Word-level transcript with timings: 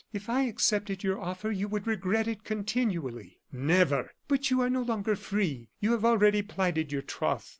"If 0.11 0.29
I 0.31 0.45
accepted 0.45 1.03
your 1.03 1.21
offer, 1.21 1.51
you 1.51 1.67
would 1.67 1.85
regret 1.85 2.27
it 2.27 2.43
continually." 2.43 3.37
"Never!" 3.51 4.09
"But 4.27 4.49
you 4.49 4.59
are 4.61 4.67
no 4.71 4.81
longer 4.81 5.15
free. 5.15 5.69
You 5.79 5.91
have 5.91 6.03
already 6.05 6.41
plighted 6.41 6.91
your 6.91 7.03
troth. 7.03 7.47